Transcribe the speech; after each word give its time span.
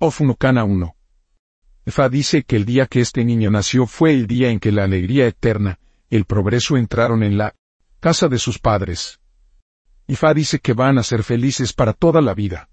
Ofunocana 0.00 0.62
1. 0.62 0.94
Efa 1.84 2.08
dice 2.08 2.44
que 2.44 2.54
el 2.54 2.64
día 2.64 2.86
que 2.86 3.00
este 3.00 3.24
niño 3.24 3.50
nació 3.50 3.84
fue 3.84 4.12
el 4.12 4.28
día 4.28 4.48
en 4.50 4.60
que 4.60 4.70
la 4.70 4.84
alegría 4.84 5.26
eterna, 5.26 5.80
el 6.08 6.24
progreso 6.24 6.76
entraron 6.76 7.24
en 7.24 7.36
la 7.36 7.56
casa 7.98 8.28
de 8.28 8.38
sus 8.38 8.60
padres. 8.60 9.18
Ifa 10.06 10.32
dice 10.34 10.60
que 10.60 10.72
van 10.72 10.98
a 10.98 11.02
ser 11.02 11.24
felices 11.24 11.72
para 11.72 11.94
toda 11.94 12.20
la 12.20 12.34
vida. 12.34 12.68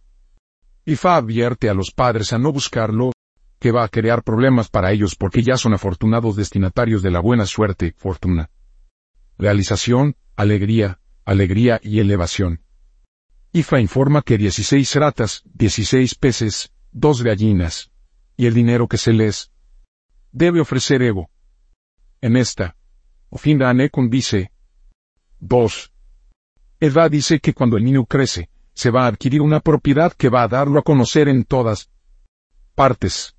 Ifa 0.85 1.15
advierte 1.15 1.67
a 1.67 1.73
los 1.73 1.89
padres 1.89 2.31
a 2.31 2.38
no 2.38 2.51
buscarlo, 2.51 3.12
que 3.57 3.71
va 3.71 3.83
a 3.83 3.89
crear 3.89 4.21
problemas 4.21 4.69
para 4.69 4.92
ellos 4.92 5.15
porque 5.15 5.42
ya 5.42 5.57
son 5.57 5.73
afortunados 5.73 6.35
destinatarios 6.35 7.01
de 7.01 7.10
la 7.10 7.21
buena 7.21 7.47
suerte, 7.47 7.96
fortuna. 7.97 8.51
Realización, 9.39 10.15
alegría, 10.35 10.99
alegría 11.26 11.79
y 11.81 12.01
elevación. 12.01 12.62
Ifa 13.51 13.79
informa 13.79 14.21
que 14.21 14.37
16 14.37 14.96
ratas, 14.97 15.42
16 15.55 16.13
peces, 16.16 16.71
dos 16.98 17.21
gallinas, 17.23 17.91
y 18.38 18.45
el 18.45 18.53
dinero 18.53 18.88
que 18.88 18.98
se 18.98 19.12
les 19.12 19.52
debe 20.31 20.62
ofrecer 20.62 21.02
Evo. 21.02 21.30
En 22.22 22.38
esta, 22.38 22.77
Ofinda 23.30 23.70
Anekun 23.70 24.09
dice 24.09 24.52
2. 25.41 25.91
Eva 26.80 27.09
dice 27.09 27.41
que 27.41 27.53
cuando 27.53 27.76
el 27.76 27.84
niño 27.84 28.05
crece, 28.05 28.50
se 28.73 28.91
va 28.91 29.03
a 29.03 29.08
adquirir 29.08 29.41
una 29.41 29.59
propiedad 29.59 30.13
que 30.13 30.30
va 30.30 30.44
a 30.44 30.48
darlo 30.48 30.80
a 30.80 30.84
conocer 30.84 31.27
en 31.27 31.44
todas 31.44 31.89
partes. 32.76 33.36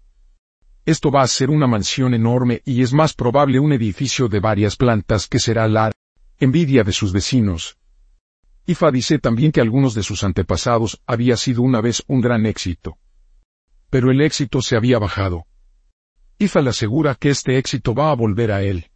Esto 0.84 1.10
va 1.10 1.22
a 1.22 1.26
ser 1.26 1.48
una 1.48 1.66
mansión 1.66 2.12
enorme 2.12 2.60
y 2.66 2.82
es 2.82 2.92
más 2.92 3.14
probable 3.14 3.58
un 3.58 3.72
edificio 3.72 4.28
de 4.28 4.40
varias 4.40 4.76
plantas 4.76 5.28
que 5.28 5.38
será 5.38 5.66
la 5.66 5.92
envidia 6.38 6.84
de 6.84 6.92
sus 6.92 7.10
vecinos. 7.10 7.78
Ifa 8.66 8.90
dice 8.90 9.18
también 9.18 9.50
que 9.50 9.62
algunos 9.62 9.94
de 9.94 10.02
sus 10.02 10.24
antepasados 10.24 11.00
había 11.06 11.38
sido 11.38 11.62
una 11.62 11.80
vez 11.80 12.02
un 12.06 12.20
gran 12.20 12.44
éxito. 12.44 12.98
Pero 13.96 14.10
el 14.10 14.20
éxito 14.20 14.60
se 14.60 14.76
había 14.76 14.98
bajado. 14.98 15.46
Ifa 16.38 16.60
le 16.60 16.68
asegura 16.68 17.14
que 17.14 17.30
este 17.30 17.56
éxito 17.56 17.94
va 17.94 18.10
a 18.10 18.14
volver 18.14 18.52
a 18.52 18.62
él. 18.62 18.90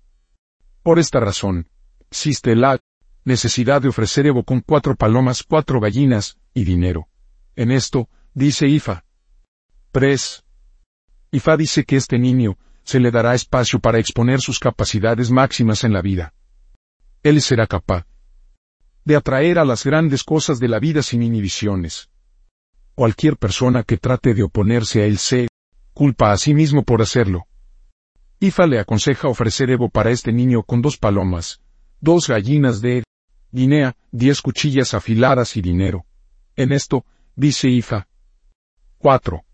Por 0.83 0.99
esta 0.99 1.21
razón, 1.21 1.71
existe 2.11 2.55
la 2.55 2.79
necesidad 3.25 3.81
de 3.81 3.89
ofrecer 3.89 4.27
Evo 4.27 4.45
con 4.45 4.61
cuatro 4.61 4.95
palomas, 4.97 5.43
cuatro 5.43 5.81
gallinas, 5.81 6.37
y 6.53 6.65
dinero. 6.65 7.09
En 7.57 7.71
esto, 7.71 8.11
dice 8.35 8.69
Ifa. 8.69 9.07
Pres. 9.91 10.45
Ifa 11.31 11.57
dice 11.57 11.85
que 11.85 11.97
este 11.97 12.19
niño, 12.19 12.59
se 12.85 13.01
le 13.01 13.11
dará 13.11 13.35
espacio 13.35 13.81
para 13.81 13.99
exponer 13.99 14.43
sus 14.43 14.59
capacidades 14.59 15.31
máximas 15.31 15.83
en 15.83 15.95
la 15.95 16.03
vida. 16.03 16.35
Él 17.23 17.41
será 17.41 17.67
capaz 17.67 18.07
de 19.07 19.17
atraer 19.17 19.59
a 19.61 19.65
las 19.65 19.83
grandes 19.83 20.25
cosas 20.25 20.61
de 20.61 20.69
la 20.69 20.79
vida 20.79 21.03
sin 21.03 21.23
inhibiciones. 21.23 22.11
Cualquier 23.01 23.39
persona 23.39 23.83
que 23.83 23.97
trate 23.97 24.35
de 24.35 24.43
oponerse 24.43 25.01
a 25.01 25.07
él 25.07 25.17
se 25.17 25.49
culpa 25.95 26.33
a 26.33 26.37
sí 26.37 26.53
mismo 26.53 26.83
por 26.83 27.01
hacerlo. 27.01 27.47
Ifa 28.41 28.67
le 28.67 28.79
aconseja 28.79 29.29
ofrecer 29.29 29.71
Evo 29.71 29.89
para 29.89 30.11
este 30.11 30.35
niño 30.35 30.65
con 30.65 30.83
dos 30.83 30.99
palomas, 30.99 31.63
dos 32.03 32.29
gallinas 32.29 32.83
de 32.83 33.05
Guinea, 33.53 33.97
diez 34.11 34.43
cuchillas 34.43 34.93
afiladas 34.93 35.57
y 35.57 35.63
dinero. 35.63 36.05
En 36.57 36.73
esto, 36.73 37.07
dice 37.37 37.71
Ifa. 37.71 38.07
4. 38.99 39.45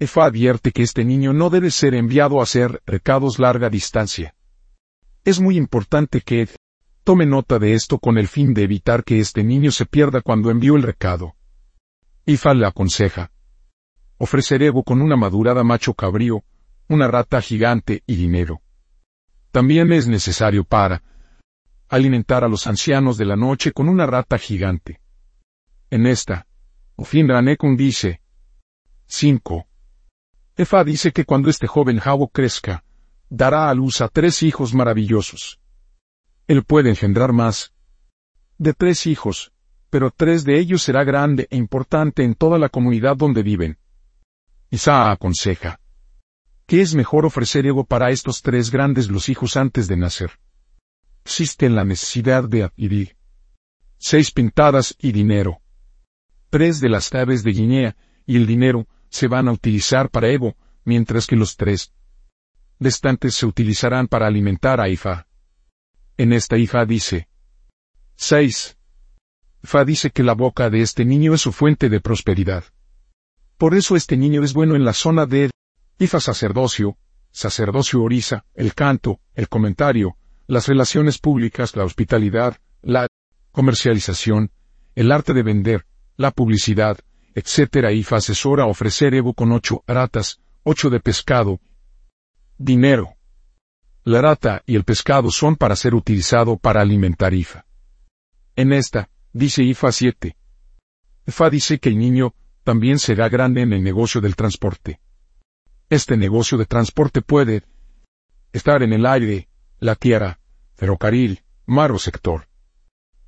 Ifa 0.00 0.24
advierte 0.24 0.72
que 0.72 0.82
este 0.82 1.04
niño 1.04 1.32
no 1.32 1.50
debe 1.50 1.70
ser 1.70 1.94
enviado 1.94 2.40
a 2.40 2.42
hacer 2.42 2.82
recados 2.84 3.38
larga 3.38 3.70
distancia. 3.70 4.34
Es 5.24 5.38
muy 5.38 5.56
importante 5.56 6.20
que 6.20 6.48
Tome 7.04 7.26
nota 7.26 7.60
de 7.60 7.74
esto 7.74 8.00
con 8.00 8.18
el 8.18 8.26
fin 8.26 8.54
de 8.54 8.64
evitar 8.64 9.04
que 9.04 9.20
este 9.20 9.44
niño 9.44 9.70
se 9.70 9.86
pierda 9.86 10.20
cuando 10.20 10.50
envió 10.50 10.74
el 10.74 10.82
recado. 10.82 11.36
Ifa 12.28 12.54
le 12.54 12.66
aconseja. 12.66 13.30
Ofrecer 14.18 14.60
Evo 14.64 14.82
con 14.82 15.00
una 15.00 15.16
madurada 15.16 15.62
macho 15.62 15.94
cabrío, 15.94 16.42
una 16.88 17.06
rata 17.06 17.40
gigante 17.40 18.02
y 18.04 18.16
dinero. 18.16 18.62
También 19.52 19.92
es 19.92 20.08
necesario 20.08 20.64
para 20.64 21.04
alimentar 21.88 22.42
a 22.42 22.48
los 22.48 22.66
ancianos 22.66 23.16
de 23.16 23.26
la 23.26 23.36
noche 23.36 23.70
con 23.70 23.88
una 23.88 24.06
rata 24.06 24.38
gigante. 24.38 25.00
En 25.88 26.04
esta, 26.04 26.48
Ofin 26.96 27.28
Ranekun 27.28 27.76
dice 27.76 28.20
5. 29.06 29.64
Efa 30.56 30.82
dice 30.82 31.12
que 31.12 31.24
cuando 31.24 31.48
este 31.48 31.68
joven 31.68 32.00
Jabo 32.00 32.26
crezca, 32.26 32.82
dará 33.28 33.70
a 33.70 33.74
luz 33.74 34.00
a 34.00 34.08
tres 34.08 34.42
hijos 34.42 34.74
maravillosos. 34.74 35.60
Él 36.48 36.64
puede 36.64 36.90
engendrar 36.90 37.32
más 37.32 37.72
de 38.58 38.72
tres 38.72 39.06
hijos, 39.06 39.52
pero 39.90 40.10
tres 40.10 40.44
de 40.44 40.58
ellos 40.58 40.82
será 40.82 41.04
grande 41.04 41.48
e 41.50 41.56
importante 41.56 42.24
en 42.24 42.34
toda 42.34 42.58
la 42.58 42.68
comunidad 42.68 43.16
donde 43.16 43.42
viven. 43.42 43.78
Isa 44.70 45.10
aconseja 45.10 45.80
que 46.66 46.80
es 46.80 46.94
mejor 46.94 47.24
ofrecer 47.24 47.64
ego 47.66 47.84
para 47.84 48.10
estos 48.10 48.42
tres 48.42 48.70
grandes 48.70 49.08
los 49.08 49.28
hijos 49.28 49.56
antes 49.56 49.86
de 49.86 49.96
nacer. 49.96 50.32
Existe 51.24 51.68
la 51.70 51.84
necesidad 51.84 52.44
de 52.48 52.64
adquirir 52.64 53.16
seis 53.98 54.30
pintadas 54.30 54.94
y 54.98 55.12
dinero. 55.12 55.60
Tres 56.50 56.80
de 56.80 56.88
las 56.88 57.12
aves 57.14 57.42
de 57.44 57.52
Guinea 57.52 57.96
y 58.26 58.36
el 58.36 58.46
dinero 58.46 58.86
se 59.08 59.28
van 59.28 59.48
a 59.48 59.52
utilizar 59.52 60.10
para 60.10 60.28
Evo, 60.28 60.56
mientras 60.84 61.26
que 61.26 61.36
los 61.36 61.56
tres 61.56 61.92
restantes 62.78 63.34
se 63.34 63.46
utilizarán 63.46 64.06
para 64.06 64.26
alimentar 64.26 64.80
a 64.80 64.88
Ifa. 64.88 65.26
En 66.16 66.32
esta 66.32 66.58
hija 66.58 66.84
dice. 66.84 67.28
6. 68.16 68.75
Fa 69.66 69.84
dice 69.84 70.10
que 70.10 70.22
la 70.22 70.34
boca 70.34 70.70
de 70.70 70.80
este 70.80 71.04
niño 71.04 71.34
es 71.34 71.40
su 71.40 71.52
fuente 71.52 71.88
de 71.88 72.00
prosperidad. 72.00 72.64
Por 73.58 73.74
eso 73.74 73.96
este 73.96 74.16
niño 74.16 74.42
es 74.42 74.52
bueno 74.54 74.76
en 74.76 74.84
la 74.84 74.92
zona 74.92 75.26
de 75.26 75.50
Ifa 75.98 76.20
sacerdocio, 76.20 76.98
sacerdocio 77.30 78.02
orisa, 78.02 78.44
el 78.54 78.74
canto, 78.74 79.20
el 79.34 79.48
comentario, 79.48 80.16
las 80.46 80.68
relaciones 80.68 81.18
públicas, 81.18 81.74
la 81.74 81.84
hospitalidad, 81.84 82.58
la 82.82 83.06
comercialización, 83.50 84.50
el 84.94 85.10
arte 85.10 85.32
de 85.32 85.42
vender, 85.42 85.86
la 86.16 86.30
publicidad, 86.30 86.98
etc. 87.34 87.90
Ifa 87.92 88.16
asesora 88.16 88.66
ofrecer 88.66 89.14
Evo 89.14 89.34
con 89.34 89.52
ocho 89.52 89.82
ratas, 89.86 90.40
ocho 90.62 90.90
de 90.90 91.00
pescado, 91.00 91.60
dinero, 92.58 93.16
la 94.04 94.22
rata 94.22 94.62
y 94.66 94.76
el 94.76 94.84
pescado 94.84 95.30
son 95.30 95.56
para 95.56 95.74
ser 95.74 95.94
utilizado 95.94 96.56
para 96.58 96.80
alimentar 96.80 97.34
Ifa. 97.34 97.66
En 98.54 98.72
esta, 98.72 99.08
dice 99.36 99.62
Ifa 99.62 99.92
7. 99.92 100.34
Ifa 101.26 101.50
dice 101.50 101.78
que 101.78 101.90
el 101.90 101.98
niño 101.98 102.34
también 102.64 102.98
será 102.98 103.28
grande 103.28 103.60
en 103.60 103.72
el 103.74 103.82
negocio 103.82 104.20
del 104.20 104.34
transporte. 104.34 104.98
Este 105.90 106.16
negocio 106.16 106.56
de 106.56 106.64
transporte 106.64 107.20
puede 107.20 107.62
estar 108.52 108.82
en 108.82 108.94
el 108.94 109.04
aire, 109.04 109.48
la 109.78 109.94
tierra, 109.94 110.40
ferrocarril, 110.74 111.42
mar 111.66 111.92
o 111.92 111.98
sector. 111.98 112.48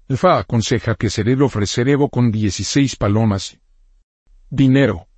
Ifa 0.09 0.39
aconseja 0.39 0.95
que 0.95 1.11
se 1.11 1.25
debe 1.25 1.45
ofrecer 1.45 1.89
Evo 1.89 2.09
con 2.09 2.33
16 2.33 2.97
palomas. 2.97 3.59
Dinero. 4.49 5.09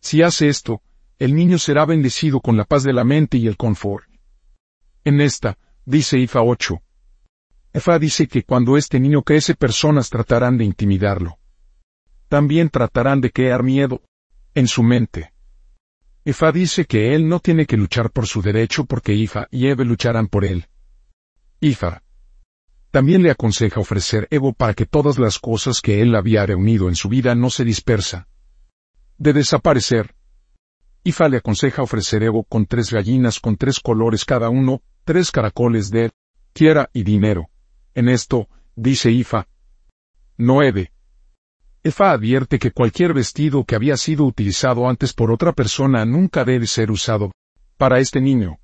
Si 0.00 0.20
hace 0.20 0.48
esto, 0.48 0.82
el 1.18 1.34
niño 1.34 1.56
será 1.56 1.86
bendecido 1.86 2.40
con 2.40 2.58
la 2.58 2.64
paz 2.64 2.82
de 2.82 2.92
la 2.92 3.04
mente 3.04 3.38
y 3.38 3.46
el 3.46 3.56
confort. 3.56 4.04
En 5.04 5.22
esta, 5.22 5.56
dice 5.86 6.18
Ifa 6.18 6.42
8. 6.42 6.82
Efa 7.74 7.98
dice 7.98 8.28
que 8.28 8.42
cuando 8.42 8.76
este 8.76 9.00
niño 9.00 9.22
crece 9.22 9.54
personas 9.54 10.10
tratarán 10.10 10.58
de 10.58 10.64
intimidarlo. 10.64 11.38
También 12.28 12.68
tratarán 12.68 13.20
de 13.20 13.30
crear 13.30 13.62
miedo 13.62 14.02
en 14.54 14.68
su 14.68 14.82
mente. 14.82 15.32
Efa 16.24 16.52
dice 16.52 16.84
que 16.84 17.14
él 17.14 17.28
no 17.28 17.40
tiene 17.40 17.66
que 17.66 17.76
luchar 17.76 18.10
por 18.10 18.26
su 18.26 18.42
derecho 18.42 18.84
porque 18.84 19.14
Ifa 19.14 19.48
y 19.50 19.68
Eve 19.68 19.84
lucharán 19.84 20.28
por 20.28 20.44
él. 20.44 20.66
Ifa. 21.60 22.02
También 22.90 23.22
le 23.22 23.30
aconseja 23.30 23.80
ofrecer 23.80 24.28
Evo 24.30 24.52
para 24.52 24.74
que 24.74 24.84
todas 24.84 25.18
las 25.18 25.38
cosas 25.38 25.80
que 25.80 26.02
él 26.02 26.14
había 26.14 26.44
reunido 26.44 26.88
en 26.88 26.94
su 26.94 27.08
vida 27.08 27.34
no 27.34 27.48
se 27.48 27.64
dispersa. 27.64 28.28
De 29.16 29.32
desaparecer. 29.32 30.14
Ifa 31.04 31.28
le 31.28 31.38
aconseja 31.38 31.82
ofrecer 31.82 32.22
Evo 32.22 32.44
con 32.44 32.66
tres 32.66 32.92
gallinas 32.92 33.40
con 33.40 33.56
tres 33.56 33.80
colores 33.80 34.26
cada 34.26 34.50
uno, 34.50 34.82
tres 35.04 35.30
caracoles 35.30 35.90
de 35.90 36.10
tierra 36.52 36.90
y 36.92 37.02
dinero. 37.02 37.48
En 37.94 38.08
esto, 38.08 38.48
dice 38.74 39.10
Ifa. 39.10 39.46
9. 40.38 40.92
Ifa 41.84 42.12
advierte 42.12 42.58
que 42.58 42.70
cualquier 42.70 43.12
vestido 43.12 43.64
que 43.64 43.74
había 43.74 43.96
sido 43.96 44.24
utilizado 44.24 44.88
antes 44.88 45.12
por 45.12 45.30
otra 45.30 45.52
persona 45.52 46.04
nunca 46.04 46.44
debe 46.44 46.66
ser 46.66 46.90
usado 46.90 47.32
para 47.76 47.98
este 47.98 48.20
niño. 48.20 48.58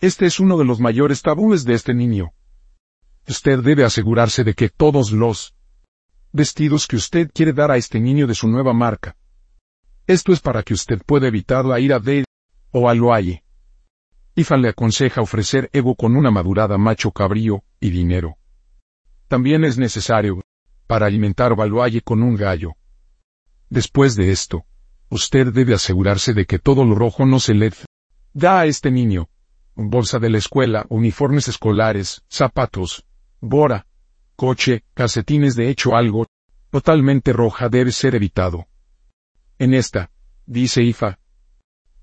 Este 0.00 0.26
es 0.26 0.40
uno 0.40 0.58
de 0.58 0.64
los 0.64 0.80
mayores 0.80 1.22
tabúes 1.22 1.64
de 1.64 1.74
este 1.74 1.94
niño. 1.94 2.32
Usted 3.28 3.60
debe 3.60 3.84
asegurarse 3.84 4.42
de 4.42 4.54
que 4.54 4.68
todos 4.68 5.12
los 5.12 5.54
vestidos 6.32 6.86
que 6.86 6.96
usted 6.96 7.30
quiere 7.32 7.52
dar 7.52 7.70
a 7.70 7.76
este 7.76 8.00
niño 8.00 8.26
de 8.26 8.34
su 8.34 8.48
nueva 8.48 8.72
marca. 8.72 9.16
Esto 10.06 10.32
es 10.32 10.40
para 10.40 10.62
que 10.62 10.74
usted 10.74 11.00
pueda 11.06 11.28
evitar 11.28 11.64
la 11.64 11.78
ira 11.78 12.00
de 12.00 12.24
o 12.72 12.88
al 12.88 12.98
Ifa 14.34 14.56
le 14.56 14.70
aconseja 14.70 15.20
ofrecer 15.20 15.68
Evo 15.72 15.94
con 15.94 16.16
una 16.16 16.30
madurada 16.30 16.78
macho 16.78 17.10
cabrío 17.10 17.64
y 17.80 17.90
dinero. 17.90 18.38
También 19.28 19.64
es 19.64 19.76
necesario, 19.76 20.42
para 20.86 21.06
alimentar 21.06 21.54
Valuaye 21.54 22.00
con 22.00 22.22
un 22.22 22.36
gallo. 22.36 22.74
Después 23.68 24.16
de 24.16 24.30
esto, 24.30 24.64
usted 25.10 25.52
debe 25.52 25.74
asegurarse 25.74 26.32
de 26.32 26.46
que 26.46 26.58
todo 26.58 26.84
lo 26.84 26.94
rojo 26.94 27.26
no 27.26 27.40
se 27.40 27.54
le 27.54 27.72
da 28.32 28.60
a 28.60 28.66
este 28.66 28.90
niño. 28.90 29.28
Bolsa 29.74 30.18
de 30.18 30.30
la 30.30 30.38
escuela, 30.38 30.86
uniformes 30.88 31.48
escolares, 31.48 32.22
zapatos, 32.28 33.06
bora, 33.40 33.86
coche, 34.36 34.84
calcetines 34.94 35.56
de 35.56 35.68
hecho 35.68 35.94
algo 35.94 36.26
totalmente 36.70 37.32
roja 37.34 37.68
debe 37.68 37.92
ser 37.92 38.14
evitado. 38.14 38.66
En 39.58 39.74
esta, 39.74 40.10
dice 40.46 40.82
Ifa. 40.82 41.18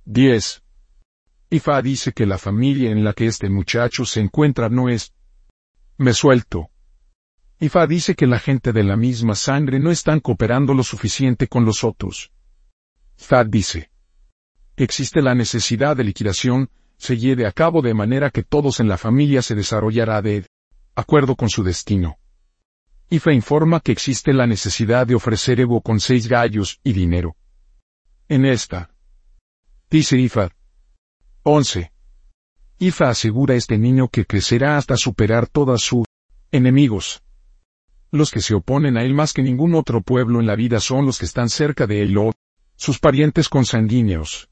10. 0.05 0.63
Ifa 1.51 1.81
dice 1.81 2.13
que 2.13 2.27
la 2.27 2.37
familia 2.37 2.91
en 2.91 3.03
la 3.03 3.13
que 3.13 3.25
este 3.25 3.49
muchacho 3.49 4.05
se 4.05 4.19
encuentra 4.19 4.69
no 4.69 4.87
es. 4.87 5.13
Me 5.97 6.13
suelto. 6.13 6.69
Ifa 7.59 7.87
dice 7.87 8.13
que 8.13 8.27
la 8.27 8.37
gente 8.37 8.71
de 8.71 8.83
la 8.83 8.95
misma 8.95 9.33
sangre 9.33 9.79
no 9.79 9.89
están 9.89 10.19
cooperando 10.19 10.75
lo 10.75 10.83
suficiente 10.83 11.47
con 11.47 11.65
los 11.65 11.83
otros. 11.83 12.31
Fad 13.17 13.47
dice. 13.47 13.89
Existe 14.77 15.23
la 15.23 15.33
necesidad 15.33 15.97
de 15.97 16.03
liquidación, 16.03 16.69
se 16.97 17.17
lleve 17.17 17.47
a 17.47 17.51
cabo 17.51 17.81
de 17.81 17.95
manera 17.95 18.29
que 18.29 18.43
todos 18.43 18.79
en 18.79 18.87
la 18.87 18.97
familia 18.97 19.41
se 19.41 19.55
desarrollará 19.55 20.21
de 20.21 20.45
acuerdo 20.93 21.35
con 21.35 21.49
su 21.49 21.63
destino. 21.63 22.19
Ifa 23.09 23.33
informa 23.33 23.79
que 23.79 23.91
existe 23.91 24.33
la 24.33 24.45
necesidad 24.45 25.07
de 25.07 25.15
ofrecer 25.15 25.59
Evo 25.59 25.81
con 25.81 25.99
seis 25.99 26.27
gallos 26.27 26.79
y 26.83 26.93
dinero. 26.93 27.35
En 28.27 28.45
esta. 28.45 28.91
Dice 29.89 30.15
Ifa. 30.15 30.51
11. 31.43 31.91
Ifa 32.79 33.09
asegura 33.09 33.53
a 33.53 33.57
este 33.57 33.77
niño 33.77 34.09
que 34.09 34.25
crecerá 34.25 34.77
hasta 34.77 34.97
superar 34.97 35.47
todas 35.47 35.81
sus 35.81 36.05
enemigos. 36.51 37.23
Los 38.11 38.31
que 38.31 38.41
se 38.41 38.55
oponen 38.55 38.97
a 38.97 39.03
él 39.03 39.13
más 39.13 39.31
que 39.31 39.41
ningún 39.41 39.73
otro 39.73 40.01
pueblo 40.01 40.41
en 40.41 40.47
la 40.47 40.55
vida 40.55 40.81
son 40.81 41.05
los 41.05 41.17
que 41.17 41.25
están 41.25 41.49
cerca 41.49 41.87
de 41.87 42.01
él 42.01 42.17
o 42.17 42.33
sus 42.75 42.99
parientes 42.99 43.47
consanguíneos. 43.47 44.49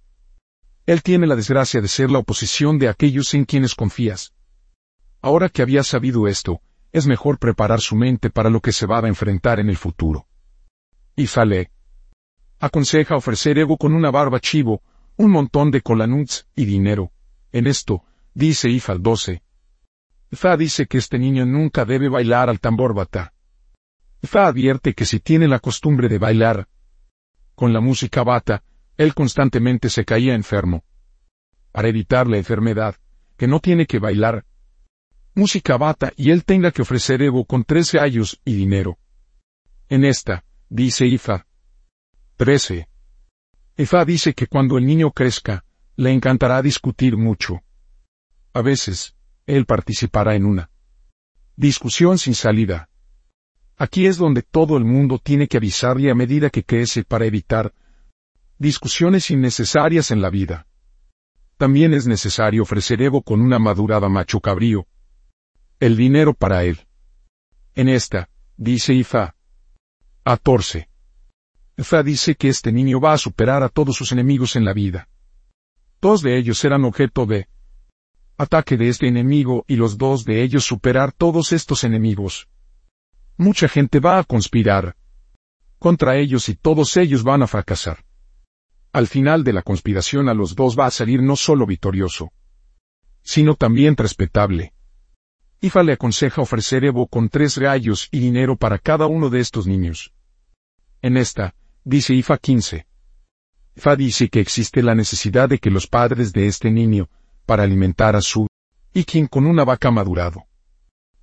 Él 0.86 1.04
tiene 1.04 1.28
la 1.28 1.36
desgracia 1.36 1.81
de 1.81 1.89
ser 1.89 2.10
la 2.10 2.19
oposición 2.19 2.80
de 2.80 2.88
aquellos 2.88 3.33
en 3.33 3.44
quienes 3.44 3.75
confías. 3.75 4.33
Ahora 5.22 5.50
que 5.50 5.62
había 5.62 5.83
sabido 5.83 6.28
esto, 6.28 6.62
es 6.94 7.06
mejor 7.06 7.38
preparar 7.38 7.81
su 7.81 7.98
mente 7.98 8.30
para 8.30 8.50
lo 8.50 8.62
que 8.62 8.72
se 8.72 8.86
va 8.86 9.00
a 9.00 9.07
enfrentar 9.07 9.60
en 9.60 9.69
el 9.69 9.75
futuro. 9.75 10.25
Ifa 11.18 11.44
le 11.44 11.69
aconseja 12.60 13.18
ofrecer 13.18 13.57
ego 13.57 13.78
con 13.78 13.94
una 13.94 14.10
barba 14.10 14.40
chivo, 14.40 14.81
un 15.18 15.31
montón 15.31 15.72
de 15.72 15.81
colanuts 15.81 16.48
y 16.56 16.66
dinero. 16.66 17.12
En 17.52 17.68
esto, 17.68 18.04
dice 18.34 18.69
Ifa 18.69 18.96
12. 18.96 19.42
Ifa 20.31 20.58
dice 20.58 20.86
que 20.86 21.00
este 21.00 21.18
niño 21.18 21.46
nunca 21.46 21.86
debe 21.86 22.08
bailar 22.08 22.50
al 22.50 22.60
tambor 22.60 22.94
bata. 22.94 23.34
Fa 24.24 24.48
advierte 24.48 24.94
que 24.94 25.06
si 25.06 25.19
tiene 25.19 25.48
la 25.48 25.60
costumbre 25.60 26.08
de 26.08 26.19
bailar 26.19 26.68
con 27.56 27.74
la 27.74 27.81
música 27.81 28.24
bata, 28.24 28.64
él 28.96 29.16
constantemente 29.16 29.90
se 29.90 30.06
caía 30.06 30.36
enfermo. 30.36 30.84
Para 31.72 31.88
evitar 31.88 32.28
la 32.28 32.38
enfermedad, 32.38 32.96
que 33.36 33.48
no 33.48 33.60
tiene 33.60 33.86
que 33.86 34.00
bailar 34.00 34.46
música 35.34 35.78
bata 35.78 36.12
y 36.16 36.31
él 36.31 36.46
tenga 36.46 36.72
que 36.72 36.81
ofrecer 36.81 37.22
Evo 37.22 37.46
con 37.46 37.64
tres 37.64 37.92
gallos 37.92 38.40
y 38.44 38.54
dinero. 38.54 38.98
En 39.90 40.04
esta, 40.04 40.44
dice 40.69 41.06
Ifa. 41.06 41.46
13. 42.36 42.88
Ifa 43.77 44.03
dice 44.06 44.33
que 44.33 44.47
cuando 44.47 44.79
el 44.79 44.88
niño 44.88 45.12
crezca, 45.12 45.63
le 45.95 46.12
encantará 46.12 46.63
discutir 46.63 47.15
mucho. 47.15 47.62
A 48.53 48.63
veces, 48.63 49.15
él 49.45 49.68
participará 49.68 50.35
en 50.35 50.45
una 50.45 50.71
discusión 51.56 52.18
sin 52.18 52.33
salida. 52.33 52.89
Aquí 53.77 54.07
es 54.07 54.18
donde 54.18 54.41
todo 54.41 54.77
el 54.77 54.83
mundo 54.83 55.19
tiene 55.19 55.47
que 55.47 55.57
avisarle 55.57 56.09
a 56.09 56.15
medida 56.15 56.50
que 56.50 56.63
crece 56.63 57.03
para 57.03 57.25
evitar 57.25 57.71
discusiones 58.57 59.29
innecesarias 59.29 60.09
en 60.09 60.21
la 60.23 60.31
vida. 60.31 60.65
También 61.57 61.94
es 61.94 62.07
necesario 62.07 62.63
ofrecer 62.63 63.01
Evo 63.03 63.21
con 63.21 63.41
una 63.41 63.59
madurada 63.59 64.09
macho 64.09 64.39
cabrío. 64.39 64.88
El 65.80 65.95
dinero 65.95 66.33
para 66.33 66.63
él. 66.63 66.88
En 67.75 67.89
esta, 67.89 68.30
dice 68.56 68.94
Ifa. 68.94 69.35
14. 70.23 70.89
Ifa 71.77 72.01
dice 72.01 72.35
que 72.35 72.50
este 72.50 72.71
niño 72.71 73.00
va 73.00 73.13
a 73.13 73.19
superar 73.19 73.62
a 73.62 73.69
todos 73.69 73.95
sus 73.95 74.12
enemigos 74.12 74.56
en 74.56 74.65
la 74.65 74.74
vida. 74.74 75.07
Dos 76.01 76.24
de 76.24 76.35
ellos 76.35 76.57
serán 76.57 76.83
objeto 76.85 77.27
de 77.27 77.47
ataque 78.35 78.77
de 78.77 78.89
este 78.89 79.07
enemigo 79.07 79.63
y 79.68 79.75
los 79.75 79.97
dos 79.97 80.25
de 80.25 80.41
ellos 80.41 80.65
superar 80.65 81.12
todos 81.12 81.51
estos 81.51 81.83
enemigos. 81.83 82.50
Mucha 83.38 83.68
gente 83.68 84.00
va 84.00 84.18
a 84.18 84.24
conspirar 84.24 84.95
contra 85.77 86.18
ellos 86.18 86.50
y 86.50 86.56
todos 86.56 86.97
ellos 86.97 87.24
van 87.24 87.44
a 87.44 87.47
fracasar. 87.47 88.03
Al 88.91 89.06
final 89.06 89.44
de 89.44 89.53
la 89.53 89.62
conspiración 89.62 90.30
a 90.30 90.33
los 90.33 90.56
dos 90.56 90.75
va 90.77 90.88
a 90.88 90.91
salir 90.91 91.21
no 91.21 91.35
solo 91.35 91.68
victorioso, 91.68 92.31
sino 93.21 93.53
también 93.53 93.95
respetable. 93.95 94.73
Ifa 95.62 95.83
le 95.83 95.94
aconseja 95.94 96.41
ofrecer 96.41 96.85
Evo 96.85 97.06
con 97.06 97.30
tres 97.30 97.59
gallos 97.59 98.09
y 98.12 98.19
dinero 98.19 98.56
para 98.56 98.80
cada 98.80 99.06
uno 99.06 99.30
de 99.30 99.41
estos 99.41 99.68
niños. 99.68 100.13
En 101.03 101.18
esta, 101.18 101.53
dice 101.88 102.13
Ifa 102.13 102.38
15. 102.38 102.86
Ifa 103.78 103.95
dice 103.95 104.28
que 104.28 104.42
existe 104.42 104.84
la 104.84 104.94
necesidad 104.94 105.48
de 105.48 105.57
que 105.57 105.72
los 105.72 105.88
padres 105.88 106.34
de 106.34 106.48
este 106.48 106.69
niño, 106.69 107.10
para 107.45 107.63
alimentar 107.63 108.16
a 108.18 108.22
su, 108.22 108.48
y 108.94 109.06
quien 109.06 109.28
con 109.28 109.45
una 109.45 109.63
vaca 109.63 109.89
madurado, 109.89 110.48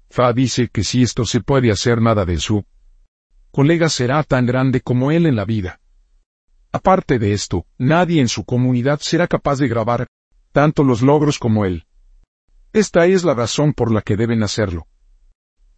Fa 0.09 0.33
dice 0.33 0.69
que 0.69 0.83
si 0.83 1.03
esto 1.03 1.27
se 1.27 1.41
puede 1.41 1.71
hacer 1.71 2.01
nada 2.01 2.25
de 2.25 2.39
su 2.39 2.65
colega 3.51 3.89
será 3.89 4.23
tan 4.23 4.47
grande 4.47 4.81
como 4.81 5.11
él 5.11 5.27
en 5.27 5.37
la 5.37 5.45
vida. 5.45 5.81
Aparte 6.73 7.19
de 7.19 7.35
esto, 7.35 7.67
nadie 7.77 8.21
en 8.21 8.29
su 8.29 8.45
comunidad 8.45 9.01
será 9.01 9.29
capaz 9.29 9.59
de 9.59 9.69
grabar 9.69 10.07
tanto 10.51 10.83
los 10.83 11.03
logros 11.03 11.39
como 11.39 11.67
él. 11.67 11.85
Esta 12.73 13.07
es 13.07 13.23
la 13.23 13.35
razón 13.35 13.75
por 13.75 13.93
la 13.93 14.01
que 14.01 14.17
deben 14.17 14.43
hacerlo. 14.43 14.87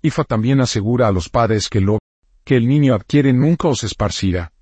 Ifa 0.01 0.23
también 0.25 0.61
asegura 0.61 1.09
a 1.09 1.13
los 1.13 1.29
padres 1.29 1.69
que 1.69 1.81
lo 1.81 1.99
que 2.45 2.57
el 2.57 2.69
niño 2.69 2.95
adquiere 2.95 3.33
nunca 3.33 3.69
os 3.69 3.83
esparcirá. 3.83 4.53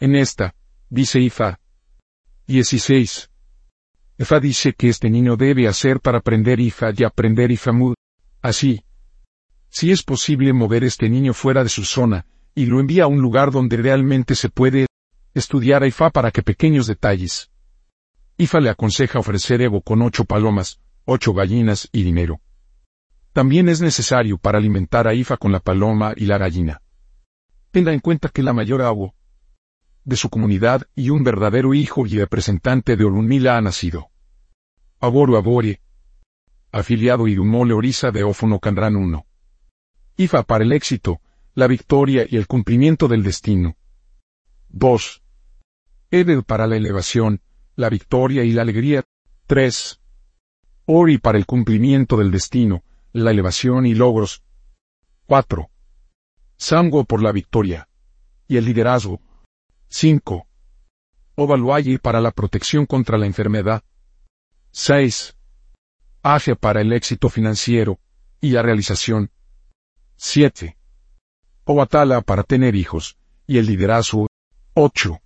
En 0.00 0.16
esta, 0.16 0.54
dice 0.90 1.20
Ifa. 1.20 1.60
16. 2.46 3.30
Ifa 4.18 4.40
dice 4.40 4.74
que 4.74 4.88
este 4.88 5.08
niño 5.08 5.36
debe 5.36 5.66
hacer 5.68 6.00
para 6.00 6.18
aprender 6.18 6.60
Ifa 6.60 6.90
y 6.96 7.04
aprender 7.04 7.50
Ifamud, 7.50 7.94
Así, 8.42 8.84
si 9.70 9.90
es 9.90 10.02
posible 10.02 10.52
mover 10.52 10.84
este 10.84 11.08
niño 11.08 11.32
fuera 11.32 11.62
de 11.62 11.70
su 11.70 11.84
zona, 11.84 12.26
y 12.54 12.66
lo 12.66 12.78
envía 12.78 13.04
a 13.04 13.06
un 13.06 13.22
lugar 13.22 13.50
donde 13.50 13.78
realmente 13.78 14.34
se 14.34 14.50
puede 14.50 14.86
estudiar 15.32 15.82
a 15.82 15.86
Ifa 15.86 16.10
para 16.10 16.30
que 16.30 16.42
pequeños 16.42 16.86
detalles. 16.86 17.50
Ifa 18.36 18.60
le 18.60 18.68
aconseja 18.68 19.18
ofrecer 19.18 19.62
Evo 19.62 19.80
con 19.80 20.02
ocho 20.02 20.26
palomas, 20.26 20.78
ocho 21.06 21.32
gallinas 21.32 21.88
y 21.90 22.02
dinero. 22.02 22.40
También 23.32 23.68
es 23.68 23.80
necesario 23.80 24.36
para 24.36 24.58
alimentar 24.58 25.08
a 25.08 25.14
Ifa 25.14 25.38
con 25.38 25.50
la 25.50 25.60
paloma 25.60 26.12
y 26.14 26.26
la 26.26 26.36
gallina. 26.36 26.82
Tenga 27.70 27.92
en 27.92 28.00
cuenta 28.00 28.28
que 28.28 28.42
la 28.42 28.52
mayor 28.52 28.82
agua 28.82 29.14
de 30.04 30.16
su 30.16 30.30
comunidad 30.30 30.82
y 30.94 31.10
un 31.10 31.24
verdadero 31.24 31.74
hijo 31.74 32.06
y 32.06 32.18
representante 32.18 32.96
de 32.96 33.04
Olunmila 33.04 33.56
ha 33.56 33.60
nacido. 33.60 34.10
Aboru 35.00 35.36
Abore, 35.36 35.80
afiliado 36.72 37.28
Idumole 37.28 37.72
Orisa 37.72 38.10
de 38.10 38.24
Ófono 38.24 38.58
Candrán 38.58 38.96
1. 38.96 39.26
IFA 40.16 40.42
para 40.42 40.64
el 40.64 40.72
éxito, 40.72 41.20
la 41.54 41.66
victoria 41.66 42.26
y 42.28 42.36
el 42.36 42.46
cumplimiento 42.46 43.08
del 43.08 43.22
destino. 43.22 43.76
2. 44.70 45.22
Edel 46.10 46.42
para 46.42 46.66
la 46.66 46.76
elevación, 46.76 47.40
la 47.76 47.88
victoria 47.88 48.44
y 48.44 48.52
la 48.52 48.62
alegría. 48.62 49.04
3. 49.46 50.00
Ori 50.86 51.18
para 51.18 51.38
el 51.38 51.46
cumplimiento 51.46 52.16
del 52.16 52.30
destino, 52.30 52.82
la 53.12 53.30
elevación 53.30 53.86
y 53.86 53.94
logros. 53.94 54.42
4. 55.26 55.70
Sango 56.56 57.04
por 57.04 57.22
la 57.22 57.32
victoria 57.32 57.88
y 58.48 58.56
el 58.56 58.64
liderazgo. 58.64 59.20
5. 59.88 60.46
Ovaluaye 61.36 61.98
para 61.98 62.20
la 62.20 62.30
protección 62.30 62.86
contra 62.86 63.18
la 63.18 63.26
enfermedad. 63.26 63.82
6. 64.70 65.36
Asia 66.22 66.54
para 66.54 66.80
el 66.80 66.92
éxito 66.92 67.28
financiero 67.28 67.98
y 68.40 68.50
la 68.50 68.62
realización. 68.62 69.30
7. 70.16 70.76
Obatala 71.64 72.20
para 72.20 72.42
tener 72.42 72.74
hijos 72.74 73.16
y 73.46 73.58
el 73.58 73.66
liderazgo. 73.66 74.26
8. 74.74 75.20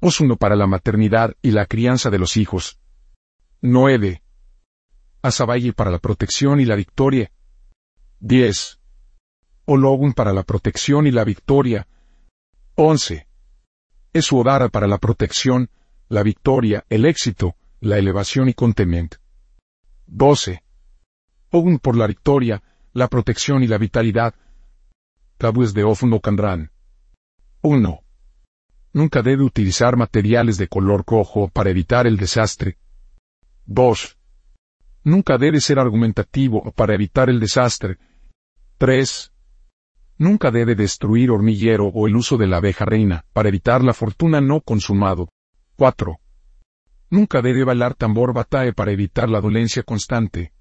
Osuno 0.00 0.36
para 0.36 0.56
la 0.56 0.66
maternidad 0.66 1.34
y 1.42 1.50
la 1.50 1.66
crianza 1.66 2.10
de 2.10 2.18
los 2.18 2.36
hijos. 2.36 2.78
9. 3.60 4.22
Asabaye 5.22 5.72
para 5.72 5.90
la 5.90 5.98
protección 5.98 6.60
y 6.60 6.64
la 6.64 6.76
victoria. 6.76 7.32
10. 8.20 8.80
Ologun 9.66 10.12
para 10.12 10.32
la 10.32 10.42
protección 10.42 11.06
y 11.06 11.10
la 11.10 11.24
victoria. 11.24 11.86
11. 12.74 13.26
Esuodara 14.14 14.68
para 14.68 14.86
la 14.86 14.98
protección, 14.98 15.70
la 16.08 16.22
victoria, 16.22 16.84
el 16.88 17.04
éxito, 17.04 17.56
la 17.80 17.98
elevación 17.98 18.48
y 18.48 18.54
contentamiento. 18.54 19.16
12. 20.06 20.62
Ogun 21.50 21.80
por 21.80 21.96
la 21.96 22.06
victoria, 22.06 22.62
la 22.92 23.08
protección 23.08 23.64
y 23.64 23.66
la 23.66 23.76
vitalidad. 23.76 24.32
Tabúes 25.36 25.74
de 25.74 25.82
Ofno 25.82 26.20
Candrán. 26.20 26.70
1. 27.62 28.00
Nunca 28.92 29.20
debe 29.20 29.42
utilizar 29.42 29.96
materiales 29.96 30.58
de 30.58 30.68
color 30.68 31.04
cojo 31.04 31.48
para 31.48 31.70
evitar 31.70 32.06
el 32.06 32.16
desastre. 32.16 32.78
2. 33.66 34.16
Nunca 35.02 35.38
debe 35.38 35.60
ser 35.60 35.80
argumentativo 35.80 36.70
para 36.76 36.94
evitar 36.94 37.28
el 37.30 37.40
desastre. 37.40 37.98
3. 38.78 39.33
Nunca 40.16 40.50
debe 40.50 40.74
destruir 40.74 41.30
hormiguero 41.30 41.86
o 41.88 42.06
el 42.06 42.16
uso 42.16 42.36
de 42.36 42.46
la 42.46 42.58
abeja 42.58 42.84
reina 42.84 43.24
para 43.32 43.48
evitar 43.48 43.82
la 43.82 43.94
fortuna 43.94 44.40
no 44.40 44.60
consumado. 44.60 45.28
4. 45.76 46.18
Nunca 47.10 47.42
debe 47.42 47.64
bailar 47.64 47.94
tambor 47.94 48.32
batae 48.32 48.72
para 48.72 48.92
evitar 48.92 49.28
la 49.28 49.40
dolencia 49.40 49.82
constante. 49.82 50.52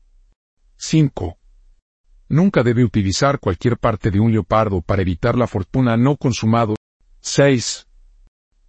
5. 0.77 1.37
Nunca 2.29 2.63
debe 2.63 2.83
utilizar 2.83 3.39
cualquier 3.39 3.77
parte 3.77 4.09
de 4.09 4.19
un 4.19 4.31
leopardo 4.31 4.81
para 4.81 5.03
evitar 5.03 5.37
la 5.37 5.45
fortuna 5.45 5.97
no 5.97 6.17
consumado. 6.17 6.75
6. 7.21 7.87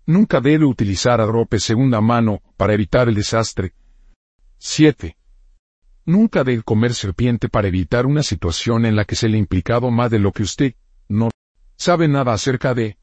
Nunca 0.07 0.41
debe 0.41 0.67
utilizar 0.67 1.21
adrope 1.21 1.59
segunda 1.59 2.03
mano 2.03 2.43
para 2.59 2.75
evitar 2.75 3.09
el 3.09 3.15
desastre. 3.15 3.73
7. 4.59 5.17
Nunca 6.07 6.45
debe 6.45 6.63
comer 6.63 6.95
serpiente 6.95 7.49
para 7.49 7.69
evitar 7.69 8.05
una 8.05 8.23
situación 8.23 8.85
en 8.85 8.95
la 8.95 9.05
que 9.05 9.17
se 9.17 9.29
le 9.29 9.37
ha 9.37 9.41
implicado 9.41 9.91
más 9.91 10.11
de 10.11 10.19
lo 10.19 10.33
que 10.33 10.43
usted 10.43 10.75
no 11.09 11.31
sabe 11.77 12.09
nada 12.09 12.33
acerca 12.33 12.75
de. 12.75 12.99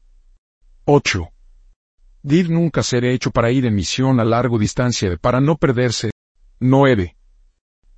8. 0.84 1.28
Dir 2.22 2.50
nunca 2.50 2.82
será 2.82 3.08
hecho 3.08 3.30
para 3.30 3.50
ir 3.50 3.66
en 3.66 3.74
misión 3.74 4.20
a 4.20 4.24
largo 4.24 4.58
distancia 4.58 5.16
para 5.16 5.40
no 5.40 5.56
perderse. 5.56 6.10
9. 6.60 7.16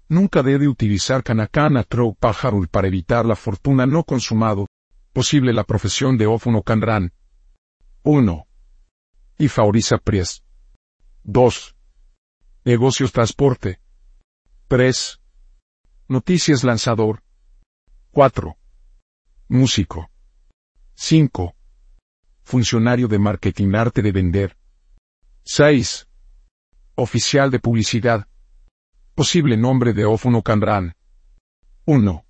Nunca 0.08 0.42
debe 0.42 0.68
utilizar 0.68 1.22
canacana 1.22 1.82
tro 1.82 2.14
pájaro 2.14 2.62
para 2.70 2.88
evitar 2.88 3.26
la 3.26 3.36
fortuna 3.36 3.86
no 3.86 4.04
consumado. 4.04 4.66
Posible 5.12 5.52
la 5.52 5.64
profesión 5.64 6.16
de 6.16 6.26
ófono 6.26 6.62
canrán. 6.62 7.12
1 8.02 8.46
y 9.38 9.48
Fauriza 9.48 9.98
Pries. 9.98 10.42
2. 11.24 11.76
Negocios 12.64 13.12
Transporte. 13.12 13.80
3. 14.76 15.20
Noticias 16.08 16.64
Lanzador. 16.64 17.22
4. 18.10 18.56
Músico. 19.46 20.10
5. 20.96 21.54
Funcionario 22.42 23.06
de 23.06 23.20
marketing 23.20 23.72
arte 23.76 24.02
de 24.02 24.10
vender. 24.10 24.56
6. 25.44 26.08
Oficial 26.96 27.52
de 27.52 27.60
publicidad. 27.60 28.26
Posible 29.14 29.56
nombre 29.56 29.92
de 29.92 30.06
Ófono 30.06 30.42
Candrán. 30.42 30.96
1. 31.84 32.24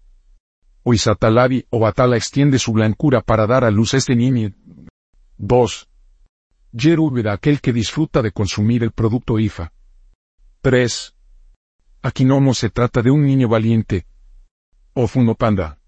Oisatalabi 0.82 1.64
o 1.70 1.78
Batala 1.78 2.18
extiende 2.18 2.58
su 2.58 2.74
blancura 2.74 3.22
para 3.22 3.46
dar 3.46 3.64
a 3.64 3.70
luz 3.70 3.94
a 3.94 3.96
este 3.96 4.14
niño. 4.14 4.54
2. 5.38 5.88
Yerub 6.72 7.26
aquel 7.26 7.62
que 7.62 7.72
disfruta 7.72 8.20
de 8.20 8.32
consumir 8.32 8.82
el 8.82 8.90
producto 8.90 9.38
IFA. 9.38 9.72
3. 10.60 11.13
Aquí 12.04 12.26
no 12.26 12.52
se 12.52 12.68
trata 12.68 13.00
de 13.00 13.10
un 13.10 13.24
niño 13.24 13.48
valiente. 13.48 14.04
O 14.92 15.08
Panda. 15.36 15.78